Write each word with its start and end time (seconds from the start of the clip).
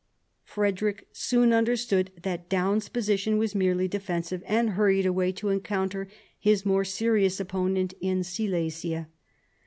Frederick 0.43 1.07
soon 1.11 1.53
understood 1.53 2.09
that 2.23 2.49
Daun's 2.49 2.89
position 2.89 3.37
was 3.37 3.53
merely 3.53 3.87
defensive, 3.87 4.41
and 4.47 4.71
hurried 4.71 5.05
away 5.05 5.31
to 5.33 5.49
encounter 5.49 6.07
his 6.39 6.65
more 6.65 6.83
serious 6.83 7.39
opponent 7.39 7.93
in 8.01 8.23
Silesia. 8.23 9.09